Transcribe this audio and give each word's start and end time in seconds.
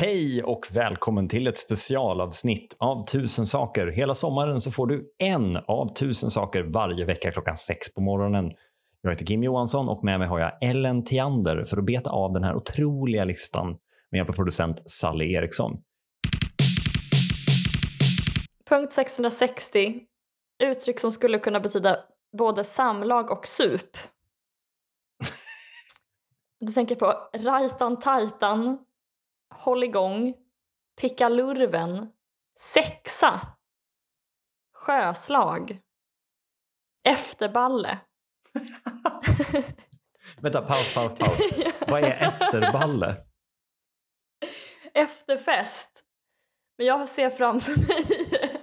Hej 0.00 0.42
och 0.42 0.66
välkommen 0.70 1.28
till 1.28 1.46
ett 1.46 1.58
specialavsnitt 1.58 2.76
av 2.78 3.06
Tusen 3.06 3.46
saker. 3.46 3.86
Hela 3.86 4.14
sommaren 4.14 4.60
så 4.60 4.70
får 4.70 4.86
du 4.86 5.14
en 5.18 5.56
av 5.56 5.94
tusen 5.94 6.30
saker 6.30 6.62
varje 6.62 7.04
vecka 7.04 7.32
klockan 7.32 7.56
sex 7.56 7.94
på 7.94 8.00
morgonen. 8.00 8.52
Jag 9.02 9.10
heter 9.10 9.26
Kim 9.26 9.42
Johansson 9.42 9.88
och 9.88 10.04
med 10.04 10.18
mig 10.18 10.28
har 10.28 10.40
jag 10.40 10.52
Ellen 10.62 11.04
Tiander 11.04 11.64
för 11.64 11.76
att 11.76 11.84
beta 11.84 12.10
av 12.10 12.32
den 12.32 12.44
här 12.44 12.54
otroliga 12.54 13.24
listan 13.24 13.66
med 14.10 14.18
hjälp 14.18 14.28
av 14.28 14.34
producent 14.34 14.90
Sally 14.90 15.32
Eriksson. 15.32 15.80
Punkt 18.68 18.92
660. 18.92 20.00
Uttryck 20.62 21.00
som 21.00 21.12
skulle 21.12 21.38
kunna 21.38 21.60
betyda 21.60 21.96
både 22.38 22.64
samlag 22.64 23.30
och 23.30 23.46
sup. 23.46 23.96
Du 26.60 26.72
tänker 26.72 26.94
på 26.94 27.14
rajtan 27.34 27.98
tajtan, 27.98 28.78
håll 29.60 29.84
igång, 29.84 30.34
picka 31.00 31.28
lurven, 31.28 32.08
sexa, 32.58 33.40
sjöslag, 34.74 35.78
efterballe. 37.04 37.98
Vänta, 40.40 40.62
paus, 40.62 40.94
paus, 40.94 41.14
paus. 41.14 41.48
Vad 41.86 42.04
är 42.04 42.10
efterballe? 42.10 43.16
Efterfest. 44.94 46.04
Men 46.78 46.86
jag 46.86 47.08
ser 47.08 47.30
framför 47.30 47.76
mig 47.76 47.86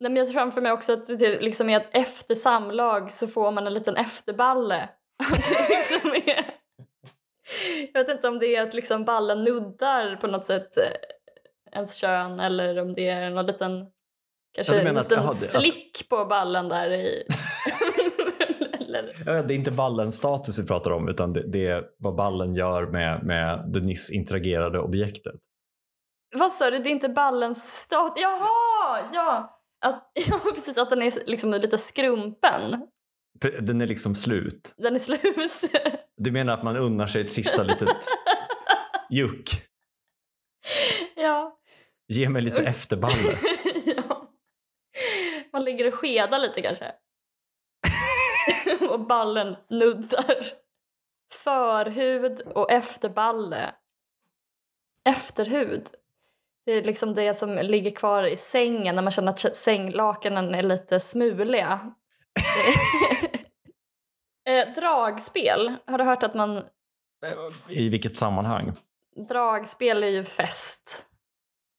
Nej, 0.00 0.10
men 0.10 0.16
jag 0.16 0.26
ser 0.26 0.34
framför 0.34 0.60
mig 0.60 0.72
också 0.72 0.92
att 0.92 1.06
det 1.06 1.40
liksom 1.40 1.68
är 1.68 1.76
att 1.76 1.88
efter 1.90 2.34
samlag 2.34 3.12
så 3.12 3.28
får 3.28 3.52
man 3.52 3.66
en 3.66 3.72
liten 3.72 3.96
efterballe. 3.96 4.88
Att 5.18 5.48
det 5.48 5.68
liksom 5.68 6.10
är... 6.10 6.59
Jag 7.92 8.00
vet 8.04 8.16
inte 8.16 8.28
om 8.28 8.38
det 8.38 8.56
är 8.56 8.62
att 8.62 8.74
liksom 8.74 9.04
ballen 9.04 9.44
nuddar 9.44 10.16
på 10.16 10.26
något 10.26 10.44
sätt 10.44 10.76
eh, 10.76 10.82
ens 11.76 11.94
kön 11.94 12.40
eller 12.40 12.78
om 12.78 12.94
det 12.94 13.08
är 13.08 13.30
någon 13.30 13.46
liten 13.46 13.86
kanske 14.54 14.72
Ja, 14.74 14.78
en 14.78 14.84
menar 14.84 15.00
att- 15.00 15.10
liten 15.10 15.22
jaha, 15.24 15.32
det- 15.32 15.56
att- 15.56 15.60
slick 15.62 16.08
på 16.08 16.24
ballen 16.24 16.68
där 16.68 16.90
i... 16.90 17.22
Ja, 19.26 19.42
Det 19.42 19.54
är 19.54 19.56
inte 19.56 19.70
ballens 19.70 20.16
status 20.16 20.58
vi 20.58 20.66
pratar 20.66 20.90
om 20.90 21.08
utan 21.08 21.32
det, 21.32 21.42
det 21.52 21.66
är 21.66 21.84
vad 21.98 22.14
ballen 22.14 22.54
gör 22.54 22.86
med, 22.86 23.22
med 23.24 23.64
det 23.72 23.80
nyss 23.80 24.10
interagerade 24.10 24.78
objektet. 24.78 25.34
vad 26.36 26.52
sa 26.52 26.70
du? 26.70 26.78
Det 26.78 26.88
är 26.88 26.92
inte 26.92 27.08
ballens 27.08 27.82
stat... 27.82 28.12
Jaha! 28.16 29.02
Ja! 29.12 29.56
Att, 29.84 30.10
ja, 30.30 30.40
precis. 30.54 30.78
Att 30.78 30.90
den 30.90 31.02
är 31.02 31.12
liksom 31.26 31.50
lite 31.50 31.78
skrumpen. 31.78 32.86
Den 33.60 33.80
är 33.80 33.86
liksom 33.86 34.14
slut. 34.14 34.74
Den 34.76 34.94
är 34.94 34.98
slut. 34.98 35.72
Du 36.16 36.30
menar 36.30 36.54
att 36.54 36.62
man 36.62 36.76
unnar 36.76 37.06
sig 37.06 37.20
ett 37.20 37.32
sista 37.32 37.62
litet 37.62 37.88
juck? 39.10 39.62
ja. 41.16 41.56
Ge 42.08 42.28
mig 42.28 42.42
lite 42.42 42.62
efterballe. 42.62 43.38
ja. 43.96 44.30
Man 45.52 45.64
ligger 45.64 45.88
och 45.88 45.94
skedar 45.94 46.38
lite 46.38 46.62
kanske. 46.62 46.92
och 48.90 49.00
ballen 49.00 49.56
nuddar. 49.70 50.44
Förhud 51.32 52.40
och 52.40 52.70
efterballe. 52.70 53.74
Efterhud. 55.04 55.86
Det 56.66 56.72
är 56.72 56.82
liksom 56.82 57.14
det 57.14 57.34
som 57.34 57.54
ligger 57.54 57.90
kvar 57.90 58.24
i 58.24 58.36
sängen 58.36 58.94
när 58.94 59.02
man 59.02 59.12
känner 59.12 59.30
att 59.32 59.56
sänglakanen 59.56 60.54
är 60.54 60.62
lite 60.62 61.00
smuliga. 61.00 61.94
eh, 64.48 64.72
dragspel. 64.74 65.76
Har 65.86 65.98
du 65.98 66.04
hört 66.04 66.22
att 66.22 66.34
man... 66.34 66.62
I 67.68 67.88
vilket 67.88 68.18
sammanhang? 68.18 68.72
Dragspel 69.28 70.02
är 70.02 70.08
ju 70.08 70.24
fest. 70.24 71.06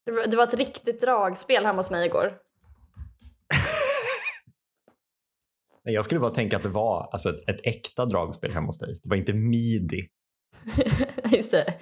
Det 0.06 0.12
var- 0.36 0.44
ett 0.48 0.54
riktigt 0.54 1.02
dragspel 1.02 1.66
hemma 1.66 1.80
hos 1.80 1.90
mig 1.90 2.06
igår. 2.06 2.26
Nej, 5.84 5.94
jag 5.94 6.06
skulle 6.06 6.20
bara 6.20 6.34
tänka 6.34 6.58
att 6.58 6.64
det 6.64 6.70
var 6.70 7.10
alltså, 7.12 7.30
ett, 7.30 7.50
ett 7.50 7.66
äkta 7.68 8.06
dragspel 8.06 8.52
hemma 8.54 8.66
hos 8.68 8.78
dig. 8.80 9.00
Det 9.04 9.10
var 9.10 9.16
inte 9.16 9.34
midi. 9.34 10.10
Just 11.32 11.52
det. 11.52 11.80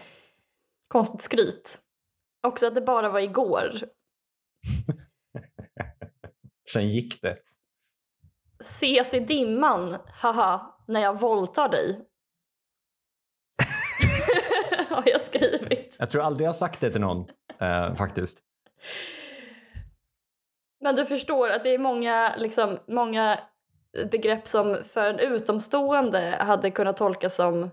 Konstigt 0.88 1.22
skryt. 1.22 1.82
Också 2.48 2.68
att 2.68 2.76
det 2.76 2.82
bara 2.82 3.10
var 3.10 3.20
igår. 3.20 3.72
Sen 6.74 6.90
gick 6.90 7.22
det. 7.22 7.38
Ses 8.60 9.14
i 9.14 9.20
dimman, 9.20 9.98
haha, 10.22 10.76
när 10.88 11.02
jag 11.02 11.20
våldtar 11.20 11.70
dig. 11.70 12.06
Har 14.90 15.04
jag 15.06 15.22
skrivit. 15.22 15.96
Jag 16.00 16.10
tror 16.10 16.22
aldrig 16.22 16.46
jag 16.46 16.50
har 16.50 16.54
sagt 16.54 16.82
det 16.82 16.92
till 16.92 17.02
någon 17.02 17.26
eh, 17.60 17.96
faktiskt. 17.96 18.40
Men 20.82 20.96
du 20.96 21.06
förstår 21.06 21.50
att 21.50 21.64
det 21.64 21.70
är 21.70 21.78
många, 21.78 22.36
liksom, 22.38 22.80
många 22.88 23.40
begrepp 24.12 24.48
som 24.48 24.84
för 24.84 25.14
en 25.14 25.20
utomstående 25.20 26.38
hade 26.40 26.72
kunnat 26.72 26.98
tolkas 26.98 27.36
som... 27.36 27.70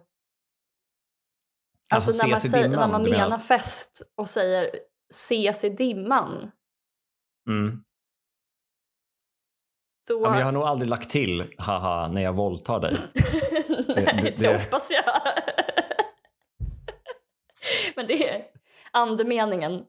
Alltså, 1.94 2.26
när, 2.26 2.30
man 2.30 2.62
dimman, 2.62 2.80
när 2.80 2.88
man 2.88 3.02
menar? 3.02 3.38
fest 3.38 4.02
och 4.14 4.28
säger 4.28 4.70
ses 5.10 5.64
i 5.64 5.68
dimman. 5.68 6.50
Mm. 7.48 7.82
Då... 10.08 10.20
Ja, 10.24 10.30
men 10.30 10.38
jag 10.38 10.44
har 10.46 10.52
nog 10.52 10.62
aldrig 10.62 10.90
lagt 10.90 11.10
till 11.10 11.44
haha 11.58 12.08
när 12.08 12.22
jag 12.22 12.32
våldtar 12.32 12.80
dig. 12.80 12.96
Nej, 13.88 14.04
det- 14.22 14.22
det, 14.22 14.34
det- 14.38 14.58
hoppas 14.64 14.90
jag. 14.90 15.04
Men 17.96 18.06
det 18.06 18.28
är 18.30 18.42
andemeningen. 18.90 19.82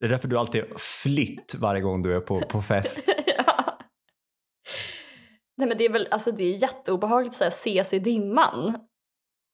Det 0.00 0.06
är 0.06 0.10
därför 0.10 0.28
du 0.28 0.38
alltid 0.38 0.64
flytt 0.76 1.54
varje 1.54 1.80
gång 1.80 2.02
du 2.02 2.16
är 2.16 2.20
på, 2.20 2.40
på 2.40 2.62
fest. 2.62 2.98
ja. 3.36 3.78
Nej 5.56 5.68
men 5.68 5.78
det 5.78 5.84
är 5.84 5.92
väl, 5.92 6.08
alltså 6.10 6.30
det 6.30 6.44
är 6.44 6.62
jätteobehagligt 6.62 7.42
att 7.42 7.48
ses 7.52 7.92
i 7.94 7.98
dimman. 7.98 8.78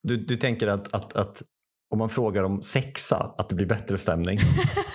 Du, 0.02 0.16
du 0.16 0.36
tänker 0.36 0.66
att, 0.68 0.94
att, 0.94 1.12
att 1.16 1.42
om 1.90 1.98
man 1.98 2.08
frågar 2.08 2.42
om 2.44 2.62
sexa, 2.62 3.34
att 3.38 3.48
det 3.48 3.54
blir 3.54 3.66
bättre 3.66 3.98
stämning? 3.98 4.38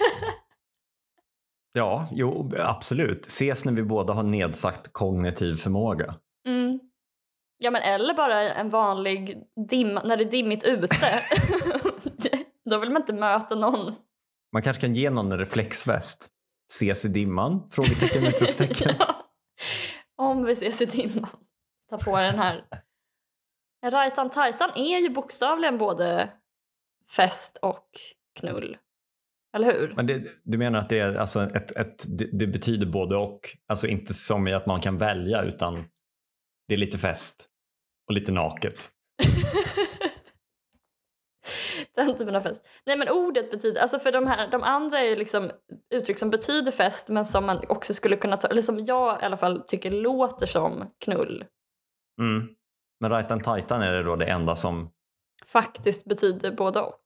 Ja, 1.78 2.08
jo, 2.12 2.52
absolut. 2.58 3.26
Ses 3.26 3.66
när 3.66 3.74
vi 3.74 3.84
båda 3.84 4.14
har 4.14 4.24
nedsatt 4.24 4.90
kognitiv 4.92 5.56
förmåga. 5.56 6.16
Mm. 6.48 6.80
Ja 7.58 7.72
men 7.72 7.82
eller 7.82 8.14
bara 8.14 8.54
en 8.54 8.70
vanlig 8.70 9.44
dimma, 9.70 10.02
när 10.04 10.18
det 10.18 10.24
är 10.24 10.32
dimmigt 10.32 10.64
ute. 10.64 10.96
Då 12.70 12.78
vill 12.78 12.90
man 12.90 13.02
inte 13.02 13.14
möta 13.14 13.56
någon. 13.56 13.96
Man 14.54 14.62
kanske 14.62 14.82
kan 14.82 14.94
ge 14.96 15.10
någon 15.10 15.32
en 15.32 15.38
reflexväst. 15.38 16.30
Ses 16.72 17.06
i 17.06 17.08
dimman? 17.08 17.68
Frågetecken, 17.72 18.26
utropstecken. 18.28 18.96
Ja. 19.00 19.26
Om 20.18 20.44
vi 20.46 20.52
ses 20.52 20.82
i 20.82 20.86
dimman. 20.86 21.30
Ta 21.90 21.98
på 21.98 22.18
den 22.18 22.40
här. 22.40 22.66
Rajtan 23.86 24.30
tajtan 24.30 24.72
är 24.76 25.00
ju 25.00 25.10
bokstavligen 25.10 25.78
både 25.78 26.32
fest 27.16 27.60
och 27.62 27.90
knull. 28.40 28.78
Eller 29.56 29.74
hur? 29.74 29.94
Men 29.96 30.08
det, 30.08 30.24
du 30.44 30.58
menar 30.58 30.80
att 30.80 30.90
det, 30.90 31.00
är 31.00 31.16
alltså 31.16 31.42
ett, 31.42 31.72
ett, 31.72 32.06
det, 32.40 32.48
betyder 32.48 32.86
både 32.88 33.16
och? 33.16 33.58
Alltså 33.68 33.88
inte 33.88 34.14
som 34.14 34.48
i 34.48 34.54
att 34.54 34.66
man 34.66 34.82
kan 34.82 34.98
välja 34.98 35.44
utan 35.44 35.86
det 36.68 36.74
är 36.74 36.78
lite 36.78 36.98
fest 36.98 37.50
och 38.08 38.14
lite 38.14 38.32
naket. 38.32 38.92
Den 41.96 42.18
typen 42.18 42.36
av 42.36 42.42
fest. 42.42 42.66
Nej 42.86 42.98
men 42.98 43.10
ordet 43.10 43.52
betyder, 43.52 43.82
alltså 43.82 44.00
för 44.00 44.12
de 44.12 44.28
här, 44.28 44.52
de 44.52 44.64
andra 44.64 45.00
är 45.00 45.10
ju 45.10 45.16
liksom 45.16 45.52
uttryck 45.94 46.20
som 46.20 46.30
betyder 46.30 46.72
fest 46.72 47.10
men 47.10 47.26
som 47.26 47.46
man 47.46 47.62
också 47.70 47.94
skulle 47.94 48.16
kunna 48.16 48.38
ta, 48.38 48.48
eller 48.48 48.62
som 48.62 48.86
jag 48.86 49.22
i 49.22 49.26
alla 49.26 49.38
fall 49.38 49.64
tycker 49.68 49.92
låter 49.92 50.46
som 50.46 50.92
knull. 51.06 51.46
Mm. 52.22 52.50
Men 53.00 53.10
rajtan 53.10 53.42
tajtan 53.42 53.82
är 53.82 53.92
det 53.92 54.04
då 54.04 54.16
det 54.16 54.26
enda 54.26 54.56
som... 54.56 54.90
Faktiskt 55.46 56.06
betyder 56.06 56.52
både 56.52 56.80
och. 56.80 57.04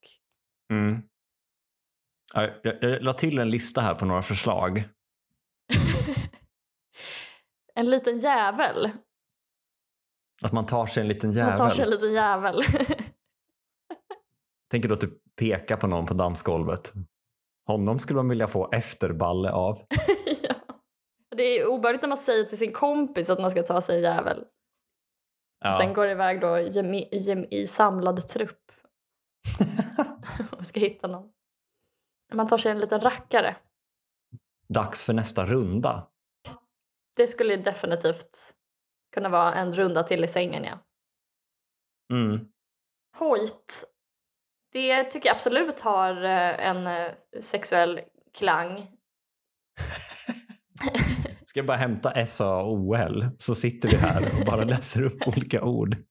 Mm. 0.71 1.01
Ja, 2.35 2.49
Jag, 2.63 2.83
jag 2.83 3.01
la 3.01 3.13
till 3.13 3.39
en 3.39 3.49
lista 3.49 3.81
här 3.81 3.95
på 3.95 4.05
några 4.05 4.21
förslag. 4.21 4.83
en 7.75 7.89
liten 7.89 8.19
jävel. 8.19 8.89
Att 10.43 10.51
man 10.51 10.65
tar 10.65 10.85
sig 10.85 11.01
en 11.01 11.07
liten 11.07 11.31
jävel. 11.31 11.49
Man 11.49 11.57
tar 11.57 11.69
sig 11.69 11.83
en 11.83 11.91
liten 11.91 12.13
jävel. 12.13 12.63
Tänker 14.71 14.89
du 14.89 14.93
att 14.93 15.01
du 15.01 15.21
pekar 15.35 15.77
på 15.77 15.87
någon 15.87 16.05
på 16.05 16.13
dansgolvet? 16.13 16.93
Honom 17.67 17.99
skulle 17.99 18.17
man 18.17 18.29
vilja 18.29 18.47
få 18.47 18.69
efterballe 18.71 19.51
av. 19.51 19.81
ja. 20.41 20.55
Det 21.35 21.43
är 21.43 21.67
obehagligt 21.67 22.01
när 22.01 22.09
man 22.09 22.17
säger 22.17 22.43
till 22.43 22.57
sin 22.57 22.73
kompis 22.73 23.29
att 23.29 23.39
man 23.39 23.51
ska 23.51 23.63
ta 23.63 23.81
sig 23.81 23.95
en 23.95 24.01
jävel. 24.01 24.43
Ja. 25.59 25.69
Och 25.69 25.75
sen 25.75 25.93
går 25.93 26.05
det 26.05 26.11
iväg 26.11 26.41
då 26.41 26.59
i, 26.59 27.07
i, 27.11 27.47
i 27.51 27.67
samlad 27.67 28.27
trupp 28.27 28.71
och 30.51 30.65
ska 30.65 30.79
hitta 30.79 31.07
någon. 31.07 31.31
Man 32.33 32.47
tar 32.47 32.57
sig 32.57 32.71
en 32.71 32.79
liten 32.79 32.99
rackare. 32.99 33.55
Dags 34.67 35.05
för 35.05 35.13
nästa 35.13 35.45
runda. 35.45 36.07
Det 37.17 37.27
skulle 37.27 37.57
definitivt 37.57 38.53
kunna 39.13 39.29
vara 39.29 39.53
en 39.53 39.71
runda 39.71 40.03
till 40.03 40.23
i 40.23 40.27
sängen, 40.27 40.63
ja. 40.63 40.79
Mm. 42.13 42.47
Hojt. 43.17 43.83
Det 44.71 45.03
tycker 45.03 45.29
jag 45.29 45.35
absolut 45.35 45.79
har 45.79 46.23
eh, 46.23 46.67
en 46.67 46.87
eh, 46.87 47.11
sexuell 47.39 48.01
klang. 48.33 48.77
Ska 51.45 51.59
jag 51.59 51.65
bara 51.65 51.77
hämta 51.77 52.11
S-A-O-L 52.11 53.25
så 53.37 53.55
sitter 53.55 53.89
vi 53.89 53.97
här 53.97 54.39
och 54.39 54.45
bara 54.45 54.63
läser 54.63 55.01
upp 55.01 55.27
olika 55.27 55.63
ord. 55.63 55.97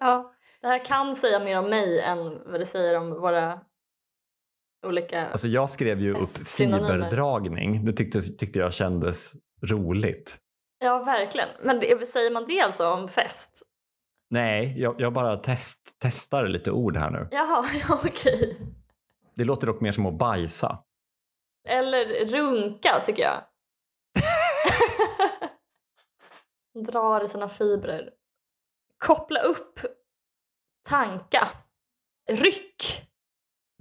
Ja, 0.00 0.34
det 0.60 0.66
här 0.66 0.84
kan 0.84 1.16
säga 1.16 1.40
mer 1.40 1.58
om 1.58 1.70
mig 1.70 2.00
än 2.00 2.42
vad 2.46 2.60
det 2.60 2.66
säger 2.66 2.98
om 2.98 3.10
våra 3.10 3.60
olika... 4.86 5.26
Alltså 5.28 5.48
jag 5.48 5.70
skrev 5.70 6.00
ju 6.00 6.14
upp 6.14 6.28
Synonymer. 6.28 6.88
fiberdragning. 6.92 7.84
Det 7.84 7.92
tyckte, 7.92 8.22
tyckte 8.22 8.58
jag 8.58 8.72
kändes 8.72 9.32
roligt. 9.62 10.38
Ja, 10.78 11.02
verkligen. 11.02 11.48
Men 11.62 11.80
det, 11.80 12.08
säger 12.08 12.30
man 12.30 12.46
det 12.46 12.60
alltså 12.60 12.90
om 12.90 13.08
fest? 13.08 13.62
Nej, 14.30 14.74
jag, 14.80 15.00
jag 15.00 15.12
bara 15.12 15.36
test, 15.36 15.96
testar 15.98 16.48
lite 16.48 16.70
ord 16.72 16.96
här 16.96 17.10
nu. 17.10 17.28
Jaha, 17.30 17.64
ja, 17.88 18.00
okej. 18.04 18.56
Det 19.34 19.44
låter 19.44 19.66
dock 19.66 19.80
mer 19.80 19.92
som 19.92 20.06
att 20.06 20.18
bajsa. 20.18 20.84
Eller 21.68 22.26
runka, 22.26 23.00
tycker 23.04 23.22
jag. 23.22 23.44
Drar 26.86 27.24
i 27.24 27.28
sina 27.28 27.48
fibrer. 27.48 28.10
Koppla 28.98 29.40
upp. 29.40 29.80
Tanka. 30.88 31.48
Ryck. 32.30 33.07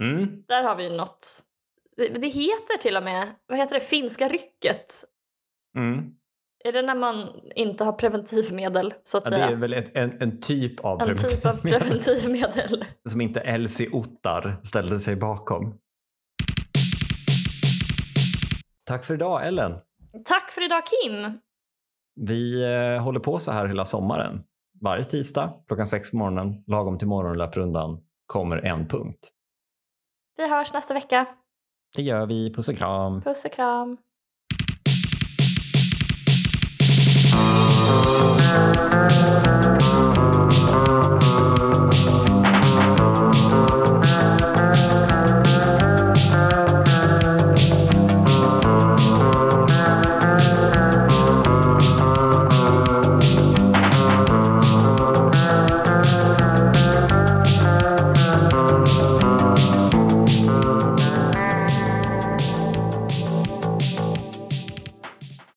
Mm. 0.02 0.44
Där 0.48 0.64
har 0.64 0.76
vi 0.76 0.98
något. 0.98 1.44
Det, 1.98 2.08
det 2.08 2.28
heter 2.28 2.78
till 2.82 2.98
och 2.98 3.04
med, 3.04 3.28
vad 3.48 3.58
heter 3.58 3.76
det, 3.76 3.82
finska 3.86 4.28
rycket. 4.28 5.04
Mm. 5.78 6.12
Är 6.66 6.72
det 6.72 6.82
när 6.82 6.96
man 6.96 7.30
inte 7.56 7.84
har 7.84 7.92
preventivmedel, 7.94 8.94
så 9.04 9.18
att 9.18 9.24
Ja, 9.26 9.32
det 9.32 9.38
säga? 9.38 9.50
är 9.50 9.56
väl 9.56 9.74
ett, 9.74 9.92
en, 9.98 10.22
en 10.22 10.40
typ 10.42 10.80
av 10.80 11.02
En 11.02 11.16
typ 11.16 11.46
av 11.46 11.62
preventivmedel. 11.62 12.86
som 13.10 13.22
inte 13.22 13.40
Elsie 13.40 13.90
Ottar 13.90 14.58
ställde 14.64 15.00
sig 15.00 15.16
bakom. 15.16 15.78
Tack 18.86 19.06
för 19.06 19.14
idag 19.14 19.48
Ellen. 19.48 19.74
Tack 20.26 20.52
för 20.52 20.66
idag 20.66 20.82
Kim! 20.86 21.40
Vi 22.16 22.64
eh, 22.64 23.04
håller 23.04 23.20
på 23.20 23.40
så 23.40 23.52
här 23.52 23.68
hela 23.68 23.86
sommaren. 23.86 24.44
Varje 24.82 25.04
tisdag 25.04 25.54
klockan 25.68 25.88
sex 25.88 26.12
på 26.12 26.18
morgonen, 26.18 26.64
lagom 26.68 26.98
till 26.98 27.08
morgonlöprundan, 27.08 28.00
kommer 28.26 28.58
en 28.58 28.88
punkt. 28.88 29.30
Vi 30.38 30.48
hörs 30.48 30.74
nästa 30.74 30.94
vecka. 30.94 31.26
Det 31.96 32.02
gör 32.02 32.26
vi. 32.26 32.54
Puss 32.54 32.70
och 32.70 32.78
kram. 32.78 33.22
Puss 33.22 33.46
och 33.46 33.52
kram. 33.52 33.98